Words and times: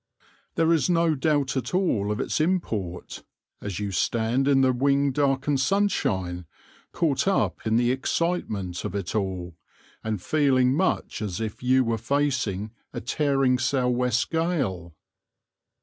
There 0.55 0.73
is 0.73 0.89
no 0.89 1.13
doubt 1.13 1.55
at 1.55 1.75
all 1.75 2.11
of 2.11 2.19
its 2.19 2.41
import, 2.41 3.21
as 3.61 3.77
you 3.79 3.91
stand 3.91 4.47
in 4.47 4.61
the 4.61 4.73
wing 4.73 5.11
darkened 5.11 5.59
sunshine, 5.59 6.47
caught 6.91 7.27
up 7.27 7.67
in 7.67 7.75
the 7.75 7.91
excitement 7.91 8.83
of 8.83 8.95
it 8.95 9.13
all, 9.13 9.55
and 10.03 10.19
feeling 10.19 10.73
much 10.75 11.21
as 11.21 11.39
if 11.39 11.61
you 11.61 11.83
were 11.83 11.99
facing 11.99 12.71
a 12.91 12.99
tearing 12.99 13.59
sou' 13.59 13.89
west 13.89 14.31
gale. 14.31 14.95